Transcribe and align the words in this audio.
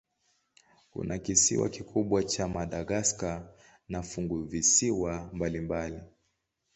Kuna 0.91 1.17
kisiwa 1.19 1.69
kikubwa 1.69 2.23
cha 2.23 2.47
Madagaska 2.47 3.53
na 3.89 4.01
funguvisiwa 4.03 5.29
mbalimbali. 5.33 6.01